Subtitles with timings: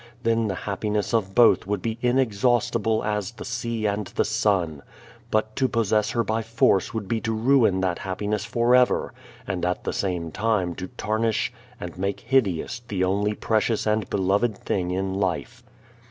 [0.23, 4.81] Then the happiness of both would be inexhaustible as the sea and the sun.
[5.29, 9.13] But to possess her by force would be to ruin that happiness forever,
[9.45, 14.57] and at the same time to tarnish and make hideous the only precious and beloved
[14.57, 15.61] thing in life.